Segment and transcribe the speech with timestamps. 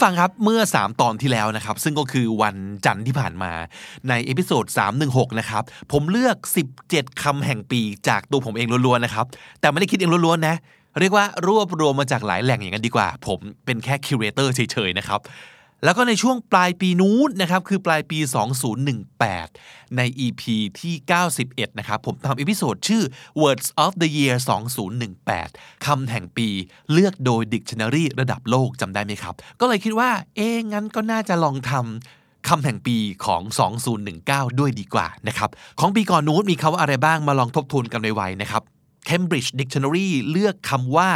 [0.00, 2.56] ผู้ฟังครับเมื่อ 3 ตอนที่แล้วนะครับ ซึ่งก็คือวัน
[2.86, 3.52] จันทร์ที่ผ่านมา
[4.08, 4.64] ใน episode
[5.02, 5.62] 316 นะครับ
[5.92, 6.36] ผมเลือก
[6.80, 9.26] 17คำแห่งปีจากตัวผมเองล้วนๆนะครับ
[9.60, 10.56] แต่ไม่ได้คิดเองล้วนๆนะ
[11.00, 15.20] เรียกว่ารวบรวมมาจากหลายแหล่งอย่างนั้นดีกว่า ผมเป็นแค่ curator เฉยๆนะครับ
[15.84, 18.18] แล้วก็ในช่วงปลายปีนู้นนะครับคือปลายปี
[19.06, 20.42] 2018 ใน EP
[20.80, 20.94] ที่
[21.36, 23.02] 91 นะครับผมทำ episode ชื่อ
[23.42, 24.36] Words of the Year
[25.10, 26.48] 2018 คำแห่งปี
[26.92, 33.42] เลือกโดย Dictionary ระดับโลกจำได้ไหมครับ ก็เลยคิดว่า เอ๊งั้นก็น่าจะลองทำคำแห่งปีของ
[34.00, 35.50] 2019 ด้วยดีกว่านะครับ
[35.80, 38.62] ของปีก่อนนู้นมีคำว่าอะไรบ้างมาลองทบทวนกันไวๆนะครับ
[39.08, 41.10] Cambridge Dictionary เลือกคำว่า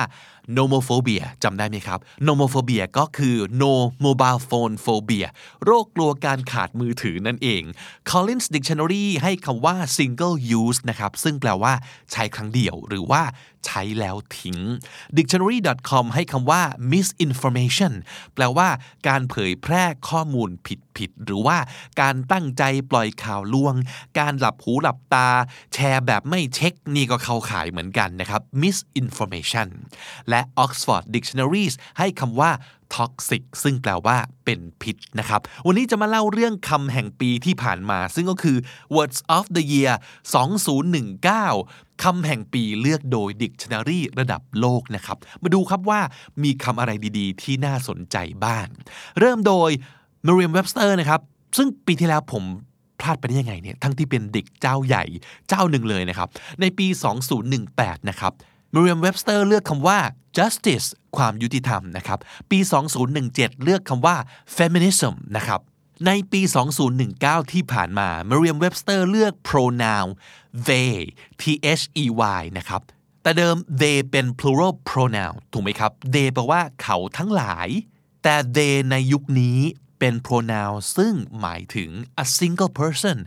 [0.57, 3.73] nomophobia จำได้ไหมครับ nomophobia ก็คือ no
[4.05, 5.27] mobile phone phobia
[5.65, 7.63] โรคกลัวการขาดมือถือนั่นเอง
[8.11, 11.73] Collins Dictionary ให้คำว่า single use นะครับ ซึ่งแปลว่า
[12.13, 13.23] ใช้ครั้งเดียว หรือว่า
[13.67, 14.59] ใช้แล้วทิ้ง
[15.17, 16.63] dictionary.com ให้คำว่า
[16.93, 17.93] misinformation
[18.35, 18.69] แปลว่า
[19.09, 21.59] การเผยแพร่ข้อมูลผิดผิด หรือว่า
[22.01, 23.75] การตั้งใจปล่อยข่าวลวง
[24.19, 25.29] การหลับหูหลับตา
[25.75, 29.69] แชร์แบบไม่เช็ค นี่ก็เข้าข่ายเหมือนกันนะครับ misinformation
[30.29, 32.51] และ Oxford Dictionaries ให้คำว่า
[32.95, 38.57] toxic ซึ่งแปลว่าเป็นพิษนะครับ วันนี้จะมาเล่าเรื่องคำแห่งปีที่ผ่านมา ซึ่งก็คือ
[38.97, 39.93] words of the year
[41.17, 46.01] 2019 คำแห่งปีเลือกโดย Dictionary ระดับโลกนะครับ มาดูครับว่า
[46.43, 48.67] มีคำอะไรดีๆ ที่น่าสนใจบ้าง
[49.21, 49.71] เริ่มโดย
[50.27, 51.21] Merriam-Webster นะครับ
[51.57, 52.45] ซึ่งปีที่แล้วผม
[53.01, 55.05] พลาดไปได้ยังไงเนี่ย ทั้งที่เป็นเด็กเจ้าใหญ่
[55.49, 56.29] เจ้าหนึ่งเลยนะครับ
[56.61, 56.87] ในปี
[57.49, 58.33] 2018 นะครับ
[58.75, 59.99] Merriam-Webster เลือกคำว่า
[60.37, 60.87] justice
[61.17, 62.19] ความยุติธรรมนะครับ
[62.51, 62.59] ปี
[63.11, 64.17] 2017 เลือกคำว่า
[64.57, 65.61] feminism นะครับ
[66.07, 66.41] ในปี
[66.97, 70.09] 2019 ที่ผ่านมา Merriam-Webster เลือก pronoun
[70.69, 70.95] they
[71.41, 71.43] t
[71.79, 72.05] h e
[72.39, 72.83] y นะครับ
[73.23, 77.69] แต่เดิม they เป็น plural pronoun ถูกไหมครับ they แปลว่าเขาทั้งหลาย
[78.23, 79.59] แต่ they ในยุคนี้
[79.99, 81.91] เป็น pronoun ซึ่งหมายถึง
[82.25, 83.19] a single person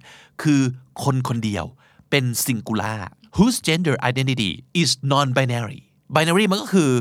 [0.41, 0.61] คือ
[1.03, 1.65] คนคนเดียว
[2.09, 2.99] เป็น singular
[3.37, 5.81] whose gender identity is non-binary
[6.15, 6.91] binary มันก็คือ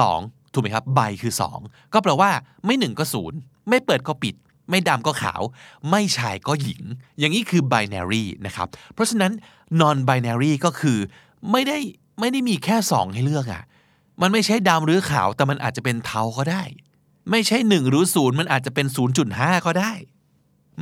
[0.00, 1.32] 2 ถูกไหมครับ by คือ
[1.62, 2.30] 2 ก็แปลว่า
[2.66, 3.04] ไม่1ก็
[3.36, 4.34] 0ไม่เปิดก็ปิด
[4.70, 5.42] ไม่ดำก็ขาว
[5.90, 6.82] ไม่ชายก็หญิง
[7.18, 9.32] อย่างนี้คือ binary นะครับ เพราะฉะนั้น
[9.80, 10.98] non binary ก็คือ
[11.52, 11.78] ไม่ได้
[12.20, 13.62] ไม่ได้มีแค่ 2 ให้เลือกอะ่ะ
[14.20, 16.62] มันไม่ใช่ดำหรือขาวแต่มันอาจจะเป็นเทาก็ได้
[17.30, 18.86] ไม่ใช่1หรือ0มันอาจจะเป็น
[19.26, 19.92] 0.5 ก็ได้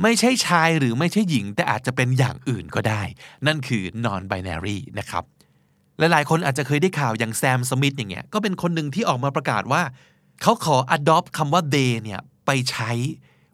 [0.01, 3.01] ไม่ใช่ชายหรือไม่ใช่หญิง แต่อาจจะเป็นอย่างอื่นก็ได้
[3.47, 5.23] นั่นคือ non binary นะครับ
[5.99, 9.81] หลายๆ คนอาจจะเคยได้ข่าวอย่างแซมสมิธอย่างเงี้ยก็เป็นคนหนึ่งที่ออกมาประกาศว่า
[10.41, 12.91] เขาขอ adopt คำว่า they เนี่ยไปใช้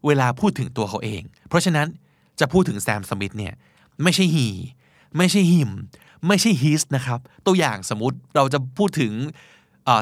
[0.05, 1.87] เวลาพูดถึงตัวเขาเอง เพราะฉะนั้น
[2.39, 3.53] จะพูดถึงแซมสมิธเนี่ย
[4.03, 4.47] ไม่ใช่ he
[5.17, 5.69] ไม่ใช่ him
[6.27, 9.13] ไม่ใช่ his นะครับ ตัวอย่างสมมติเราจะพูดถึง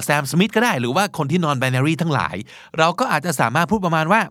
[0.03, 2.35] แซมสมิธก็ได้ หรือว่าคนที่ non binary ทั้งหลาย
[2.79, 4.21] เราก็อาจจะสามารถพูดประมาณว่า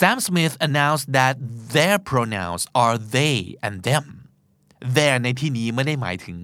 [0.00, 1.34] Sam Smith announced that
[1.76, 4.04] their pronouns are they and them
[4.96, 6.38] their ในที่นี้ไม่ได้หมายถึง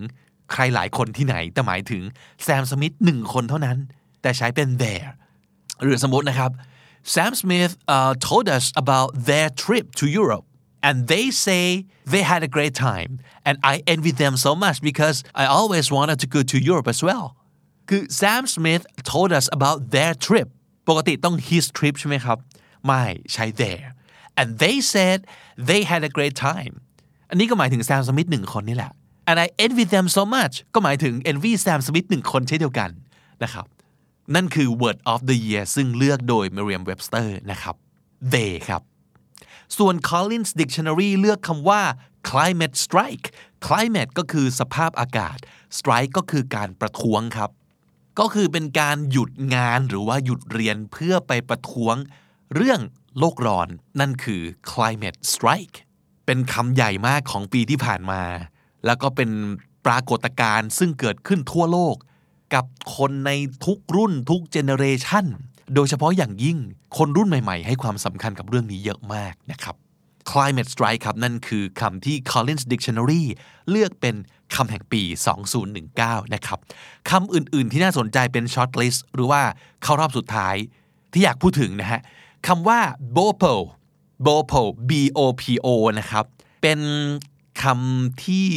[0.53, 2.03] ใครหลายคนที่ไหน แต่หมายถึง
[2.43, 3.79] แซมสมิธหนึ่งคนเท่านั้น
[4.23, 5.07] แต่ใช้เป็น their
[5.83, 6.51] หรือสมมตินะครับ
[7.15, 10.47] Sam Smith uh, told us about their trip to Europe
[10.87, 11.65] and they say
[12.13, 13.13] they had a great time
[13.47, 17.01] and I envy them so much because I always wanted to go to Europe as
[17.09, 17.27] well
[17.89, 18.83] คือ Sam Smith
[19.13, 20.49] told us about their trip
[20.89, 22.39] ปกติต้อง his trip ใช่ไหมครับ
[22.88, 23.04] ไม่
[23.34, 23.86] ใช้ their
[24.40, 25.18] and they said
[25.70, 26.74] they had a great time
[27.30, 28.92] อันนี้ก็หมายถึงแซมสมิธหนึ่งคนนี่แหละ
[29.30, 32.90] and I envy them so much ก็หมายถึง envy Sam Smith หนึ่งคนเช่นเดียวกัน
[33.44, 33.66] นะครับ
[34.36, 37.76] นั่นคือ word of the year ซึ่งเลือกโดย Merriam-Webster นะครับ
[38.34, 38.82] they ครับ
[39.78, 41.82] ส่วน Collins Dictionary เลือกคำว่า
[42.30, 43.28] climate strike
[43.68, 45.38] climate ก็คือสภาพอากาศ
[45.78, 47.52] strike ก็คือการประท้วงครับ
[48.20, 51.96] ก็คือเป็นการหยุดงานหรือว่าหยุดเรียนเพื่อไปประท้วง
[52.56, 52.80] เรื่อง
[53.20, 53.68] โลกร้อน
[54.00, 54.42] นั่นคือ
[54.72, 55.78] climate strike
[56.26, 58.24] เป็นคำใหญ่มากของปีที่ผ่านมา
[58.86, 59.30] แล้วก็เป็น
[59.86, 61.96] ปรากฏการณ์ซึ่งเกิดขึ้นทั่วโลก
[62.54, 62.66] กับ
[62.96, 63.32] คนใน
[63.66, 65.26] ทุกรุ่นทุกเจเนเรชัน
[65.76, 66.58] โดยเฉพาะอย่างยิ่ง
[66.98, 69.76] คนรุ่นใหม่ๆ ให้ความสำคัญกับเรื่องนี้เยอะมากนะครับ
[70.32, 73.24] climate strike ครับ นั่นคือคำที่ Collins Dictionary
[73.70, 74.16] เลือกเป็น
[74.56, 75.02] คำแห่งปี
[75.68, 76.60] 2019 นะครับ
[77.10, 79.42] คำอื่นๆที่น่าสนใจเป็น short list หรือว่า
[79.84, 80.56] เข้ารอบสุดท้าย
[81.14, 82.02] ที่อยากพูดถึงนะฮะ
[82.48, 82.80] คำว่า
[83.16, 83.54] bopo
[84.26, 85.68] bopo b o p o
[86.00, 86.26] นะครับ
[86.62, 86.80] เป็น
[87.64, 88.48] คำที่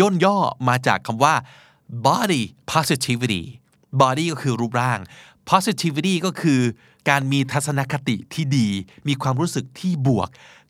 [0.00, 0.38] ย่นย่อ
[0.68, 1.34] มาจากคำว่า
[2.06, 3.42] body positivity
[4.00, 4.98] body ก็คือรูปร่าง
[5.50, 6.60] positivity ก็คือ
[7.08, 8.68] การมีทัศนคติที่ดี
[9.08, 10.28] มีความรู้สึกที่บวก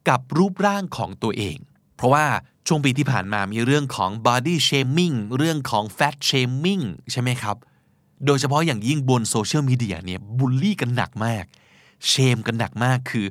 [0.09, 1.57] กับรูปร่างของตัวเอง
[1.97, 2.27] เพราะว่า
[2.67, 6.83] ช่วงปีที่ผ่านมามีเรื่องของ body shaming เรื่องของ fat shaming
[7.13, 7.57] ใช่ไหมครับ
[8.27, 11.45] โดยเฉพาะอย่างยิ่งบนโซเชียลมีเดียเนี่ยบูลลี่กันหนักมาก
[12.07, 13.27] เชมกันหนักมากคือ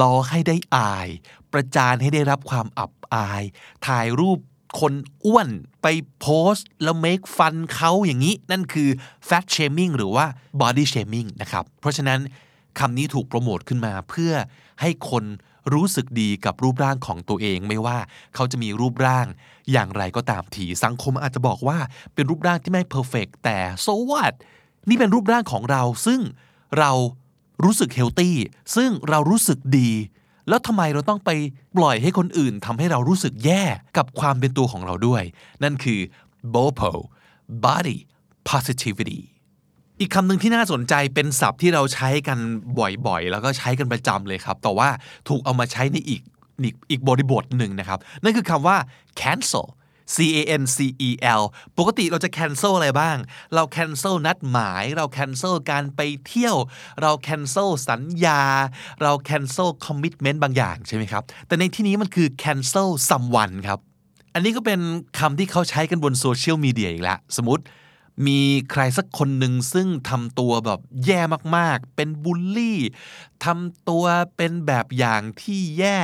[0.00, 1.08] ล้อให้ได้อาย
[1.52, 3.42] ประจานให้ได้รับความอับอาย
[3.86, 4.38] ถ่ายรูป
[4.80, 4.94] คน
[5.24, 5.48] อ้วน
[5.82, 5.86] ไป
[6.20, 8.88] โพสต์ แล้ว make fun เขาอย่างนี้ นั่นคือ
[9.28, 10.26] fat shaming หรือว่า
[10.60, 12.20] body shaming นะครับ เพราะฉะนั้น
[12.78, 14.32] คำนี้ถูกโปรโมทขึ้นมาเพื่อ
[14.80, 15.24] ให้คน
[15.74, 17.98] รู้สึกดีกับรูปร่างของตัวเอง ไม่ว่า
[18.34, 19.26] เขาจะมีรูปร่าง
[19.72, 21.78] อย่างไรก็ตามทีสังคมอาจจะบอกว่า
[22.14, 24.34] เป็นรูปร่างที่ไม่เพอร์เฟกแต่ so what
[24.88, 26.20] นี่เป็นรูปร่างของเราซึ่ง
[26.78, 26.90] เรา
[27.64, 28.36] รู้สึกเฮลตี้
[28.76, 29.90] ซึ่งเรารู้สึกดี
[30.48, 31.30] แล้วทำไมเราต้องไป
[31.76, 33.64] ปล่อยให้คนอื่นทำให้เรารู้สึกแย่
[33.96, 35.22] กับความเป็นตัวของเราด้วย
[35.62, 36.00] นั่นคือ
[36.54, 36.92] BOPO
[37.64, 37.98] body
[38.50, 39.20] positivity
[40.00, 42.38] อีกคำหนึ่งที่น่าสนใจเป็นศัพท์ที่เราใช้กัน
[43.06, 44.88] บ่อยๆ แล้วก็ใช้กันประจำเลยครับ แต่ว่า
[45.28, 46.22] ถูกเอามาใช้ในอีก
[46.62, 48.76] อีกอีกบริบทหนึ่งนะครับ นั่นคือคำว่า
[49.20, 49.66] cancel
[50.14, 50.78] C A N C
[51.08, 51.10] E
[51.40, 51.42] L
[51.78, 53.16] ปกติเราจะ cancel อะไรบ้าง
[53.54, 56.56] เรา cancel นัดหมาย เรา cancel การไปเที่ยว
[57.02, 58.42] เรา cancel สัญญา
[59.02, 63.78] เรา cancel commitment บางอย่างใช่ไหมครับ แต่ในที่นี้มันคือ cancel someone ครับ
[64.34, 64.80] อันนี้ก็เป็น
[65.18, 67.62] คำที่เขาใช้กันบนโซเชียลมีเดียอีกแล้ว สมมติ
[68.26, 68.40] มี
[68.70, 71.20] ใครสักคนหนึ่งซึ่งทำตัวแบบแย่
[71.56, 72.78] มากๆ เป็นบูลลี่
[73.44, 74.04] ทำตัว
[74.36, 75.98] เป็นแบบอย่างที่แย่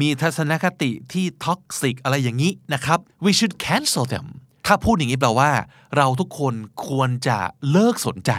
[0.00, 4.26] มีทัศนคติที่ toxic อะไรอย่างนี้นะครับ we should cancel them
[4.66, 5.50] ถ้าพูดอย่างนี้แปลว่า
[5.96, 6.54] เราทุกคน
[6.86, 7.38] ควรจะ
[7.70, 8.32] เลิกสนใจ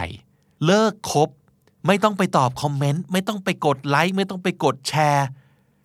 [0.66, 1.28] เลิกคบ
[1.86, 5.26] ไม่ต้องไปตอบคอมเมนต์ไม่ต้องไปกดไลค์ไม่ต้องไปกดแชร์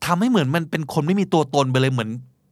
[0.06, 2.10] ทำให้เหมือนมันเป็นคนไม่มีตัวตนไปเลยเหมือน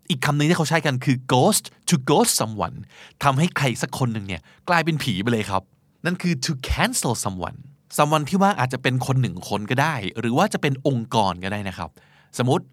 [0.09, 2.77] อีกคำหนึ่งที่เขาใช้กันคือ ghost to ghost someone
[3.23, 5.63] ทำให้ใครสักคนหนึ่งเนี่ยกลายเป็นผีไปเลยครับ
[6.05, 7.57] นั่นคือ to cancel someone
[7.97, 11.89] someone ที่ว่าอาจจะเป็นคนหนึ่งคนก็ได้ หรือว่าจะเป็นองค์กรก็ได้นะครับ
[12.37, 12.65] สมมติ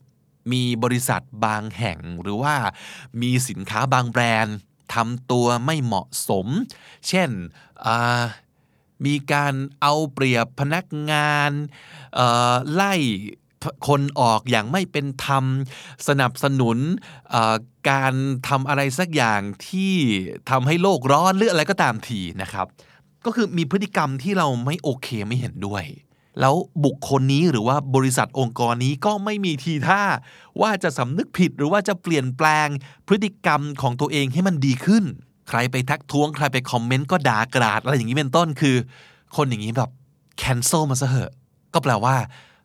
[0.53, 2.55] มีบริษัทบางแห่งหรือว่า
[3.23, 4.57] มีสินค้าบางแบรนด์
[4.95, 6.47] ทำตัวไม่เหมาะสม
[7.09, 7.31] เช่น
[9.07, 11.51] มีการเอาเปรียบพนักงาน
[12.73, 12.95] ไล่
[13.89, 15.45] คนออกอย่างไม่เป็นธรรม
[16.09, 16.79] สนับสนุน
[17.91, 18.15] การ
[18.49, 19.95] ทำอะไรสักอย่างที่
[20.51, 22.67] ทำให้โลกร้อนหรืออะไรก็ตามทีนะครับ
[23.25, 25.85] ก็คือมีพฤติกรรมที่เราไม่โอเคไม่เห็นด้วย
[26.41, 26.55] แล้ว
[26.85, 30.03] บุคคลนี้หรือว่าบริษัทองค์กรนี้ก็ไม่มีทีท่า
[30.61, 32.69] ว่าจะสำนึกผิดหรือว่าจะเปลี่ยนแปลง
[33.07, 35.05] พฤติกรรมของตัวเองให้มันดีขึ้น
[35.49, 38.77] ใครไปทักท้วงใครไปคอมเมนต์ก็ด่ากราดอะไรอย่างนี้เป็นต้นคือ
[39.37, 39.91] คนอย่างนี้แบบ
[40.43, 41.33] cancel มาซะเหอะ
[41.75, 42.17] ก็แปลว่า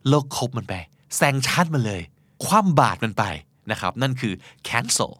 [0.08, 0.74] เลิกคบมันไป
[1.16, 2.02] แซงชั่นมันเลย
[2.44, 3.24] คว่ำบาตรมันไป
[3.70, 4.34] นะครับ นั่นคือ
[4.68, 5.12] cancel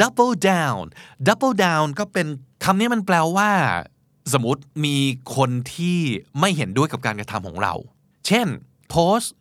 [0.00, 0.84] double down
[1.26, 2.26] double down ก็เป็น
[2.64, 3.50] คำนี้มันแปลว่า
[4.32, 4.96] สมมติมี
[5.36, 5.98] คนที่
[6.40, 7.74] ไม่เห็นด้วยกับการกระทำของเรา
[8.26, 8.46] เช่น
[8.90, 9.34] โพสต์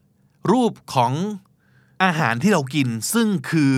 [0.52, 1.14] รูปของ
[2.04, 3.74] อาหารที่เรากิน ซึ่งคือ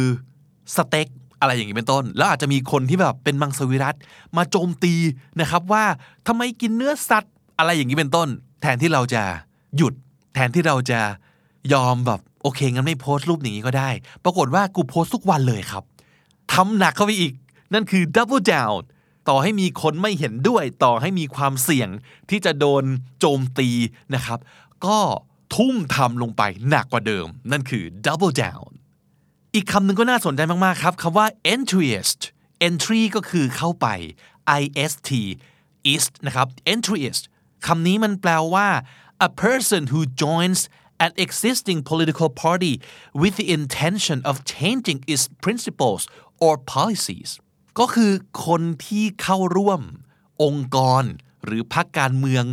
[0.75, 1.07] สเต็ก
[1.39, 3.95] อะไรอย่างนี้เป็นต้น แล้วอาจจะมีคนที่แบบเป็นมังสวิรัต
[4.37, 4.93] มาโจมตี
[5.39, 5.85] นะครับว่า
[6.27, 8.27] ทำไมกินเนื้อสัตว์อะไรอย่างนี้เป็นต้น
[8.61, 9.23] แทนที่เราจะ
[9.77, 9.93] หยุด
[10.37, 11.01] แทนที่เราจะ
[11.73, 13.89] ยอมแบบโอเคงั้นไม่โพสต์รูปอย่างนี้ก็ได้
[14.23, 15.83] ปรากฏว่ากูโพสต์ทุกวันเลยครับ
[16.53, 17.33] ทำหนักเข้าไปอีก
[17.73, 18.81] นั่นคือ double down
[19.29, 21.89] ต่อให้มีคนไม่เห็นด้วย ต่อให้มีความเสี่ยง
[22.29, 22.83] ที่จะโดน
[23.19, 23.69] โจมตี
[24.15, 24.39] นะครับ
[24.85, 24.99] ก็
[25.55, 28.69] ทุ่มทำลงไปหนักกว่าเดิม นั่นคือ double down
[29.53, 32.21] อีกคำหนึ่งก็น่าสนใจมาก ๆ ครับคำว่า entryist
[32.67, 33.87] entry ก็คือเข้าไป
[34.83, 34.97] ist
[35.93, 37.23] ist นะครับ entryist
[37.67, 38.67] คำนี้มันแปลว่า
[39.19, 40.69] a person who joins
[40.99, 42.81] an existing political party
[43.13, 46.01] with the intention of changing its principles
[46.45, 47.29] or policies
[47.79, 48.11] ก็คือ
[48.45, 49.81] คนที่เข้าร่วม
[50.43, 51.03] องค์กร
[51.45, 52.45] หรือพรรคการเมือง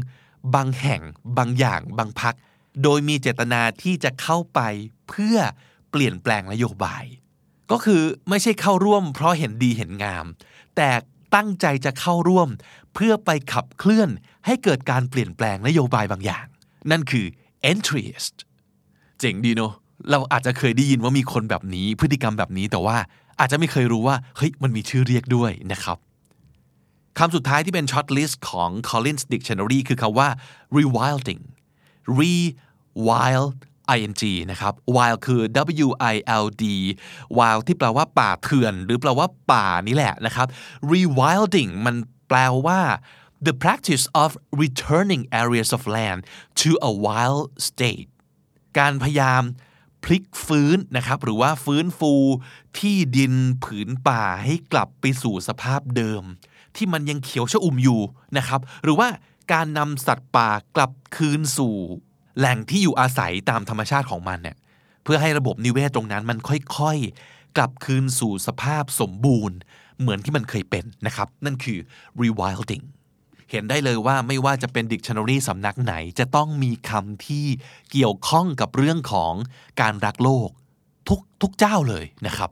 [0.54, 1.02] บางแห่ง
[1.38, 2.35] บางอย่าง บางพรรค
[2.83, 4.61] โดยมีเจตนาที่จะเข้าไป
[5.09, 5.37] เพื่อ
[5.90, 7.04] เปลี่ยนแปลงนโยบาย
[7.71, 10.26] ก็คือไม่ใช่เข้าร่วมเพราะเห็นดีเห็นงาม
[10.76, 10.90] แต่
[11.35, 12.49] ตั้งใจจะเข้าร่วม
[12.94, 14.11] เพื่อไปขับเคลื่อน
[14.47, 16.47] ให้เกิดการเปลี่ยนแปลงนโยบายบางอย่าง
[16.91, 17.26] นั่นคือ
[17.71, 18.37] entryist
[19.21, 19.73] เจ๋งดีเนาะ
[20.11, 22.97] เราอาจจะเคยได้ยินว่ามีคนแบบนี้พฤติกรรมแบบนี้แต่ว่า
[23.41, 25.99] อาจจะไม่เคยรู้ว่าเฮ้ยมันมีชื่อเรียกด้วยนะครับ
[27.19, 30.29] คำสุดท้ายที่เป็น shortlist ของ Collins Dictionary คือคำว่า
[30.76, 31.43] rewilding
[32.19, 33.57] rewild
[33.97, 34.12] ing
[34.50, 35.41] นะครับ wild คือ
[35.88, 36.64] w i l d
[37.38, 40.47] wild ที่แปลว่าป่าเถื่อน หรือแปลว่าป่านี่แหละนะครับ
[40.93, 41.97] rewilding มัน
[42.29, 42.81] แปลว่า
[43.46, 44.30] the practice of
[44.62, 46.20] returning areas of land
[46.62, 48.08] to a wild state
[48.78, 49.42] การพยายาม
[50.04, 52.12] พลิกฟื้นนะครับหรือว่าฟื้นฟู
[52.78, 53.34] ที่ดิน
[53.64, 56.22] ผืนป่าให้กลับไปสู่สภาพเดิม
[56.76, 58.00] ที่มันยังเขียวชอุ่มอยู่
[58.36, 59.08] นะครับ หรือว่า
[59.52, 61.76] การนำสัตว์ป่ากลับคืนสู่
[62.38, 64.56] แหล่งที่อยู่อาศัยตามธรรมชาติของมันเนี่ย
[65.04, 69.56] เพื่อให้ระบบนิเวศตรงนั้นมันค่อยๆ กลับคืนสู่สภาพสมบูรณ์
[70.00, 71.78] เหมือนที่มันเคยเป็นนะครับ นั่นคือ
[72.22, 72.84] rewilding
[73.50, 77.46] เห็นได้เลยว่าไม่ว่าจะเป็น dictionary สำนักไหน จะต้องมีคำที่
[77.92, 79.34] เกี่ยวข้องกับเรื่องของ
[79.80, 80.48] การรักโลก
[81.08, 82.50] ทุกทุกเจ้าเลยนะครับ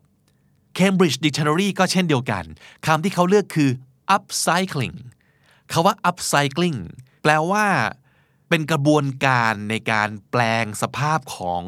[0.79, 2.45] Cambridge Dictionary ก็เช่นเดียวกัน
[2.87, 3.71] คำที่เขาเลือกคือ
[4.17, 4.97] upcycling
[5.73, 6.79] คาว่า upcycling
[7.23, 7.67] แปลว่า
[8.49, 11.63] เป็นกระบวนการในการแปลงสภาพของ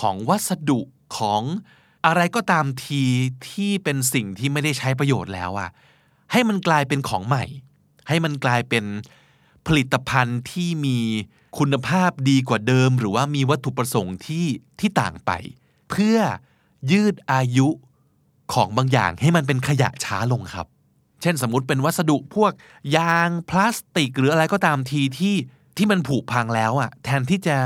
[0.00, 0.80] ของวัสดุ
[1.18, 1.42] ของ
[2.06, 3.02] อะไรก็ตามที
[3.50, 5.70] ที่เป็นสิ่งที่ไม่ได้ใช้ประโยชน์แล้วอะ
[6.32, 7.44] ให้มันกลายเป็นของใหม่
[8.08, 8.84] ให้มันกลายเป็น
[9.66, 10.98] ผลิตภัณฑ์ที่มี
[11.58, 14.46] คุณภาพดีกว่าเดิม หรือว่ามีวัตถุประสงค์ที่
[14.80, 15.30] ที่ต่างไป
[15.90, 16.18] เพื่อ
[16.92, 17.68] ยืดอายุ
[18.54, 20.66] ของบางอย่างให้มันเป็นขยะช้าลงครับ
[21.22, 22.52] เช่นสมมติเป็นวัสดุพวก
[22.96, 25.34] ยางพลาสติก หรืออะไรก็ตามทีที่
[25.76, 27.56] ที่มันผุพังแล้วอะแทนที่จะ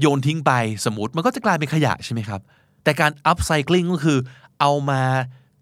[0.00, 0.52] โยนทิ้งไป
[0.84, 2.40] สมมติมันก็จะกลายเป็นขยะใช่ไหมครับ
[2.84, 4.18] แต่การ upcycling ก็คือ
[4.60, 5.02] เอามา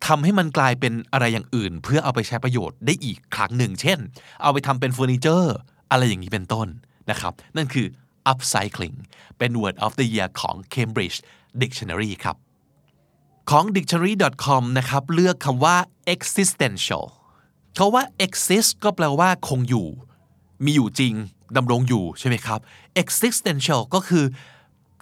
[0.07, 3.99] ทำให้มันกลายเป็นอะไรอย่างอื่น เพื่อเอาไปใช้ประโยชน์ได้อีกครั้งหนึ่ง เช่น
[4.43, 5.55] เอาไปทำเป็นเฟอร์นิเจอร์
[5.91, 6.69] อะไรอย่างนี้เป็นต้น
[7.11, 7.87] นะครับ นั่นคือ
[8.33, 8.97] upcycling
[9.39, 11.19] เป็น word of the year ของ Cambridge
[11.63, 12.37] Dictionary ครับ
[13.51, 15.77] ของ dictionary.com นะครับ เลือกคำว่า
[16.15, 17.05] existential
[17.77, 19.89] เขาว่า exist ก็แปลว่าคงอยู่
[20.65, 21.15] มีอยู่จริง
[21.57, 22.61] ดำรงอยู่ใช่ไหมครับ
[23.03, 24.25] existential ก็คือ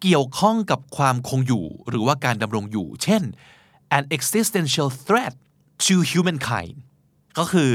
[0.03, 3.23] เกี่ยวข้องกับความคงอยู่ หรือว่าการดำรงอยู่ เช่น
[3.97, 5.35] an existential threat
[5.85, 6.75] to humankind
[7.39, 7.73] ก็คือ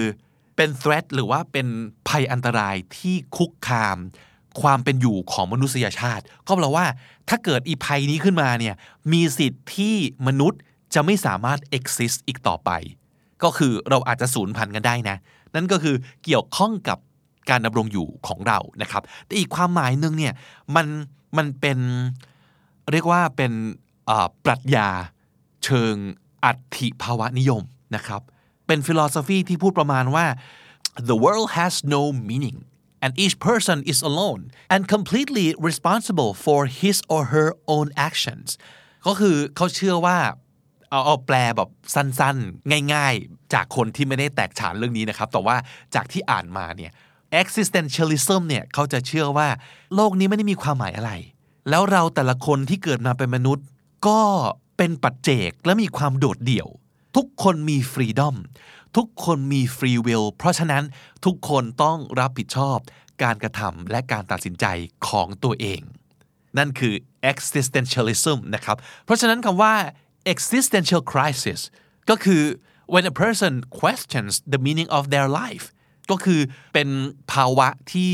[0.56, 1.68] เป็น threat หรือว่าเป็น
[2.08, 3.98] ภัยอันตรายที่คุกคาม
[4.62, 6.86] ความเป็นอยู่ของมนุษยชาติ ก็แปลว่า
[7.30, 8.76] ถ้าเกิดอีภัยนี้ขึ้นมาเนี่ย
[9.12, 9.96] มีสิทธิ์ที่
[10.28, 10.60] มนุษย์
[10.94, 12.72] จะไม่สามารถ exist อีกต่อไป
[13.44, 15.18] ก็คือเราอาจจะสูญพันธุ์กันได้นะ
[15.56, 16.98] นั่นก็คือเกี่ยวข้องกับ
[17.50, 20.34] การดำรงอยู่ของเรานะครับ แต่อีกความหมายหนึ่งเนี่ย
[20.76, 20.88] มัน
[21.38, 21.80] มันเป็น
[22.92, 23.52] เรียกว่าเป็น
[24.46, 24.90] ปรัชญา
[25.64, 25.96] เชิง
[26.46, 27.64] อัติภาวะนิยม
[27.96, 28.22] นะครับ
[28.68, 30.26] เป็นฟิโลโซฟีที่พูดประมาณว่า
[31.10, 32.58] the world has no meaning
[33.04, 34.42] and each person is alone
[34.74, 38.48] and completely responsible for his or her own actions
[39.08, 40.18] ก็คือเขาเชื่อว่า
[40.90, 45.56] เอาเอาแปลแบบสั้นๆ ง่ายๆ จากคนที่ไม่ได้แตกฉานเรื่องนี้นะครับ แต่ว่า
[45.96, 46.92] จากที่อ่านมาเนี่ย
[47.42, 49.48] existentialism เนี่ยเขาจะเชื่อว่า
[49.96, 51.12] โลกนี้ไม่ได้มีความหมายอะไร
[51.70, 53.66] แล้วเราแต่ละคนที่เกิดมาเป็นมนุษย์
[54.08, 54.20] ก็
[54.78, 56.68] เป็นปัจเจกและมีความโดดเดี่ยว
[57.16, 58.36] ทุกคนมีฟรีดอม
[58.98, 60.84] ทุกคนมีฟรีวิลเพราะฉะนั้น
[61.26, 62.78] ทุกคนต้องรับผิดชอบ
[63.24, 64.66] การกระทำและการตัดสินใจ
[65.08, 65.82] ของตัวเอง
[66.58, 66.94] นั่นคือ
[67.32, 69.74] existentialism นะครับ เพราะฉะนั้นคำว่า
[70.34, 71.60] existential crisis
[72.10, 72.44] ก็คือ
[72.94, 75.66] when a person questions the meaning of their life
[76.12, 76.42] ก็คือ
[76.74, 76.90] เป็น
[77.34, 78.14] ภาวะที่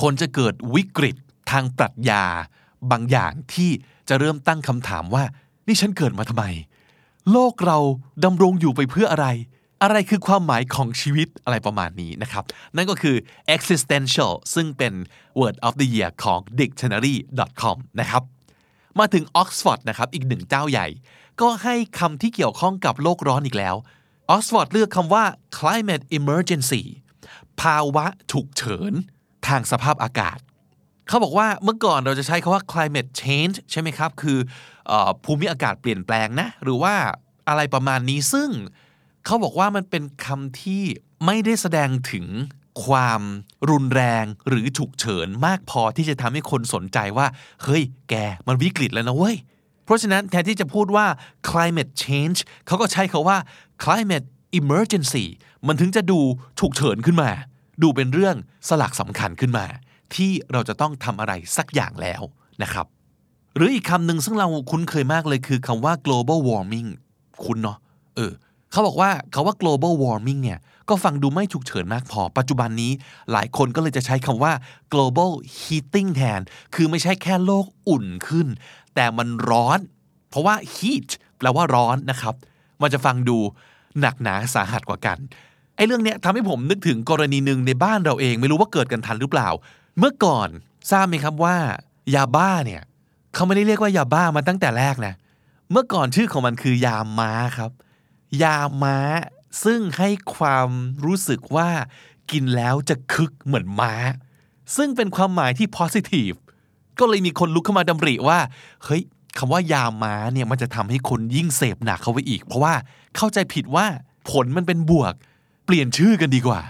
[0.00, 1.16] คนจะเกิดวิกฤต
[1.50, 2.24] ทางปรัชญา
[2.90, 3.70] บางอย่างที่
[4.08, 5.24] จะเริ่มตั้งคำถามว่า
[5.66, 6.44] นี่ฉันเกิดมาทำไม
[7.32, 7.78] โลกเรา
[8.24, 9.26] ดำรงอยู่ไปเพื่ออะไร
[9.82, 12.44] อะไรคือความหมายของชีวิตอะไรประมาณนี้นะครับ
[12.76, 13.16] นั่นก็คือ
[13.54, 14.92] existential ซึ่งเป็น
[15.40, 18.22] word of the year ของ dictionary.com นะครับ
[18.98, 20.86] มาถึง Oxford นะครับอีกหนึ่งเจ้าใหญ่
[21.40, 23.76] ก็ให้คำที่เกี่ยวข้องกับโลกร้อนอีกแล้ว
[24.34, 25.24] Oxford เลือกคำว่า
[25.58, 26.82] climate emergency
[27.60, 28.92] ภาวะฉุกเฉิน
[29.46, 30.38] ทางสภาพอากาศ
[31.08, 34.75] เขาบอกว่าเมื่อก่อนเราจะใช้คาว่า climate change ใช่ไหมครับ คืออ
[35.24, 36.94] ภูมิอากาศเปลี่ยนแปลงนะ หรือว่า
[37.48, 38.50] อะไรประมาณนี้ซึ่ง
[39.24, 40.82] เขาบอกว่ามันเป็นคำที่
[41.26, 42.26] ไม่ได้แสดงถึง
[42.84, 43.22] ความ
[43.70, 47.26] รุนแรงหรือฉุกเฉินมากพอที่จะทำให้คนสนใจว่า
[47.62, 48.14] เฮ้ย แก
[48.46, 49.36] มันวิกฤตแล้วนะเว้ย
[49.84, 51.06] เพราะฉะนั้นแทนที่จะพูดว่า
[51.48, 53.38] climate change เขาก็ใช้คาว่า
[53.84, 54.26] climate
[54.60, 55.24] emergency
[55.66, 56.18] มันถึงจะดู
[56.60, 57.30] ฉุกเฉินขึ้นมา
[57.82, 58.36] ดูเป็นเรื่อง
[58.68, 59.66] สลักสำคัญขึ้นมา
[60.14, 62.22] ที่เราจะต้องทำอะไรสักอย่างแล้ว
[62.62, 62.86] นะครับ
[63.56, 66.88] หรืออีกคำหนึ่งซึ่งเราคุ้นเคยมากเลยคือคำว่า global warming
[67.44, 67.78] คุณเนาะ
[68.16, 68.32] เออ
[68.70, 70.58] เขาบอกว่าคาว่า global warming เนี่ย
[70.88, 72.92] ก็ฟังดูไม่ฉุกเฉินมากพอ ปัจจุบันนี้
[73.32, 74.52] หลายคนก็เลยจะใช้คำว่า
[74.92, 76.40] global heating แทน
[76.74, 78.46] คือไม่ใช่แค่โลกอุ่นขึ้น
[78.94, 79.78] แต่มันร้อน
[80.30, 81.08] เพราะว่า heat
[81.38, 82.34] แปลว่าร้อนนะครับ
[82.82, 83.38] มันจะฟังดู
[84.00, 85.18] หนักหนาสาหัสกว่ากัน
[85.76, 89.48] ไอ้เรื่องเนี้ยทำให้ผมนึกถึงกรณีหนึ่งในบ้านเราเอง ไม่รู้ว่าเกิดกันทันหรือเปล่า
[89.98, 90.48] เมื่อก่อน
[90.90, 91.56] ทราบไหมครับว่า
[92.14, 92.82] ยาบ้าเนี่ย
[93.36, 95.14] เขาไม่ได้เรียกว่ายาบ้ามาตั้งแต่แรกนะ
[95.70, 97.70] เมื่อก่อนชื่อของมันคือยาม้าครับ
[98.42, 98.96] ยาม้า
[99.64, 100.68] ซึ่งให้ความ
[101.04, 101.68] รู้สึกว่า
[102.30, 103.94] กินแล้วจะคึกเหมือนม้า
[104.76, 106.36] ซึ่งเป็นความหมายที่ positive
[106.98, 108.38] ก็เลยมีคนลุกเข้ามาดำริว่า
[108.84, 109.02] เฮ้ย
[109.38, 112.74] คำว่ายาม้าเนี่ยมันจะทำให้คนยิ่งเสพหนักเข้าไปอีก เพราะว่า
[113.16, 113.86] เข้าใจผิดว่า
[114.30, 115.14] ผลมันเป็นบวก
[115.64, 116.60] เปลี่ยนชื่อกันดีกว่า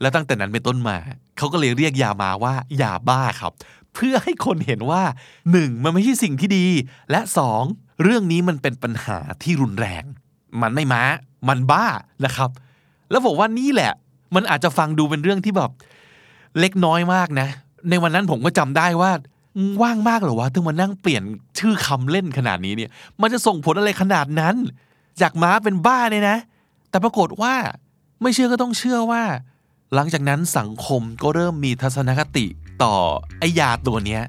[0.00, 0.96] แล้วตั้งแต่นั้นเป็นต้นมา
[1.36, 3.52] เขาก็เลยเรียกยามาว่ายาบ้าครับ
[3.94, 5.02] เพื่อให้คนเห็นว่า
[5.52, 6.66] หนึ่งมันไม่ใช่สิ่งที่ดี
[7.10, 7.62] และสอง
[8.02, 10.04] เรื่องนี้มันเป็นปัญหาที่รุนแรง
[10.62, 11.02] มันไม่ม้า
[11.48, 11.86] มันบ้า
[12.24, 12.50] นะครับ
[13.10, 13.92] แล้วบอกว่านี่แหละ
[14.34, 15.70] มันอาจจะฟังดูเป็นเรื่องที่แบบ
[16.60, 17.48] เล็กน้อยมากนะ
[17.90, 19.12] ในวันนั้นผมก็จำได้ว่า
[19.82, 21.22] ว่างมากเหรอวะถึงมานั่งเปลี่ยน
[21.58, 24.56] ชื่อคำเล่นขนาดนี้เนี่ย มันจะส่งผลอะไรขนาดนั้น
[25.20, 26.38] จากม้าเป็นบ้าเนี่ยนะ
[26.90, 27.54] แต่ปรากฏว่า
[28.22, 29.22] ไม่เชื่อก็ต้องเชื่อว่า
[29.94, 32.46] หลังจากนั้นสังคมก็เริ่มมีทัศนคติ
[32.82, 32.96] ต่อ
[33.38, 34.22] ไอยาตัวเนี้ย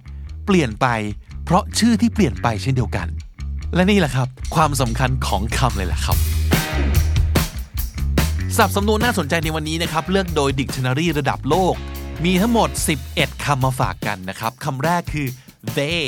[0.45, 0.87] เปลี่ยนไป
[1.43, 3.07] เพราะชื่อที่เปลี่ยนไปเช่นเดียวกัน
[3.75, 6.17] และนี่แหละครับ ความสำคัญของคำเลยแหละครับ
[8.57, 11.75] สับสำนวนน่าสนใจในวันนี้นะครับ เลือกโดย Dictionary ระดับโลก
[12.25, 12.69] มีทั้งหมด
[13.07, 15.27] 11คำมาฝากกันนะครับคำแรกคือ
[15.77, 16.05] they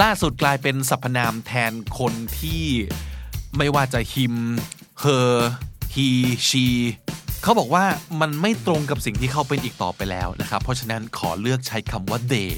[0.00, 2.64] ล่าสุดกลายเป็นสรรพนามแทนคนที่
[3.56, 4.34] ไม่ว่าจะ him
[5.02, 5.30] her
[5.94, 6.08] he
[6.48, 6.66] she
[7.42, 7.84] เขาบอกว่า
[8.20, 12.50] มันไม่ตรงกับสิ่งที่เขาเป็นอีกต่อไปแล้วนะครับ เพราะฉะนั้นขอเลือกใช้คำว่า they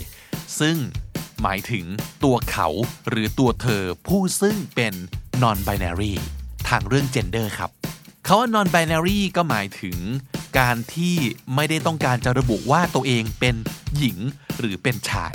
[0.61, 0.77] ซึ่ง
[1.43, 1.85] หมายถึง
[2.25, 2.69] ตัวเขา
[3.09, 4.95] หรือตัวเธอผู้ซึ่งเป็น
[5.43, 6.15] non binary
[6.69, 7.71] ทางเรื่อง gender ครับ
[8.27, 9.99] คาว่า non binary ก็หมายถึง
[10.59, 11.17] การที่
[11.55, 13.55] ไม่ได้ต้องการจะระบุว่าตัวเองเป็น
[13.97, 14.19] หญิง
[14.59, 15.33] หรือเป็นชาย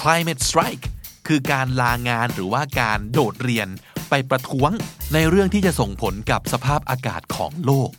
[0.00, 0.84] climate strike
[1.26, 3.68] คือการลางานหรือว่าการโดดเรียน
[4.08, 4.70] ไปประท้วง
[5.14, 7.90] ในเรื่องที่จะส่งผลกับสภาพอากาศของโลก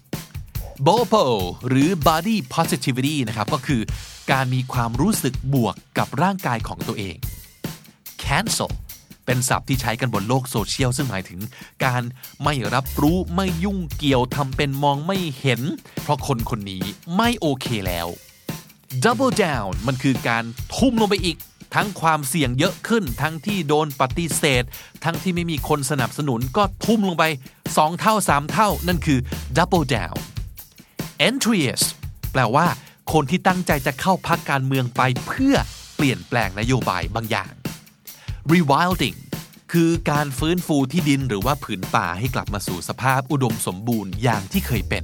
[0.88, 1.25] BOPO
[1.67, 3.82] หรือ body positivity นะครับก็คือ
[4.32, 7.15] การมีความรู้สึกบวกกับร่างกายของตัวเอง
[8.24, 8.72] cancel
[9.25, 11.39] เป็นศัพท์ที่ใช้กันบนโลกโซเชียลซึ่งหมายถึง
[11.86, 12.03] การ
[12.44, 15.62] ไม่รับรู้ไม่ยุ่งเกี่ยวทำเป็นมองไม่เห็น
[16.03, 16.84] เพราะคนคนนี้
[17.17, 18.08] ไม่โอเคแล้ว
[19.03, 20.44] double down มันคือการ
[20.75, 21.38] ทุ่มลงไปอีก
[21.75, 24.63] ทั้งความเสี่ยงเยอะขึ้น ทั้งที่โดนปฏิเสธ
[25.03, 27.24] ทั้งที่ไม่มีคนสนับสนุนก็ทุ่มลงไป
[27.63, 29.20] 2 เท่า 3 เท่า นั่นคือ
[29.58, 30.17] double down
[31.27, 31.88] entryist
[32.32, 32.67] แปลว่า
[33.13, 35.56] คนที่ตั้งใจจะเข้าพักการเมืองไปเพื่อ
[35.95, 37.51] เปลี่ยนแปลงนโยบายบางอย่าง
[38.51, 39.17] rewilding
[39.71, 45.04] คือการฟื้นฟูที่ดินหรือว่าผืนป่าให้กลับมาสู่สภาพอุดมสมบูรณ์อย่างที่เคยเป็น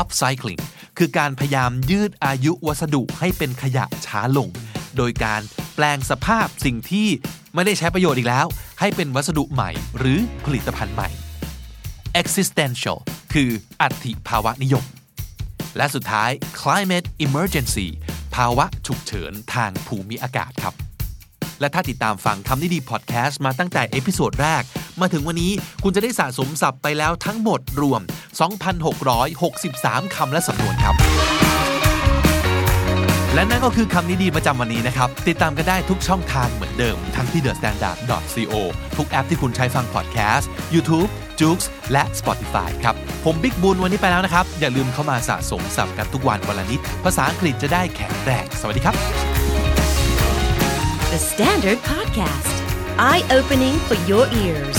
[0.00, 0.62] upcycling
[0.98, 4.48] คือการพยายามยืดอายุวัสดุให้เป็นขยะช้าลง
[4.96, 5.40] โดยการ
[5.74, 7.08] แปลงสภาพสิ่งที่
[7.54, 8.46] ไม่ได้ใช้ประโยชน์อีกแล้ว
[8.80, 11.08] ให้เป็นวัสดุใหม่หรือผลิตภัณฑ์ใหม่
[12.20, 12.98] existential
[13.32, 14.84] คืออัติภาวะนิยม
[15.76, 17.86] และสุดท้าย climate emergency
[18.34, 20.74] ภาวะฉุกเฉินทางภูมิอากาศครับ
[21.60, 24.62] และถ้าติดตามฟังคำนี้ดีพอดแคสต์มาตั้งแต่ episode แรก
[25.00, 28.00] มาถึงวันนี้คุณจะได้สะสมศัพท์ไปแล้วทั้งหมดรวม
[28.88, 30.94] 2,663 คำและสำนวนครับ
[33.34, 38.54] และนั่นก็คือคำนี้ดีประจำวันนี้นะครับ ติดตามกันได้ทุกช่องทางเหมือนเดิม ทั้งที่ thestandard.co
[38.96, 41.58] ทุกแอปที่คุณใช้ฟังพอดแคสต์ YouTube j o o x
[41.92, 48.96] และ Spotify ครับ ผมบิ๊กบุญวันนี้ไปแล้วนะครับ อย่าลืมเข้ามาสะสมศัพท์กันทุกวันวันละนิด ภาษาอังกฤษจะได้แข็งแรงสวัสดีครับ
[51.12, 52.54] The Standard Podcast,
[53.08, 54.78] eye opening for your ears.